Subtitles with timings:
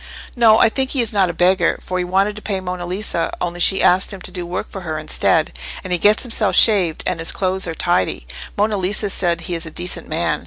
[0.35, 3.31] "No, I think he is not a beggar, for he wanted to pay Monna Lisa,
[3.39, 5.53] only she asked him to do work for her instead.
[5.83, 8.25] And he gets himself shaved, and his clothes are tidy:
[8.57, 10.39] Monna Lisa says he is a decent man.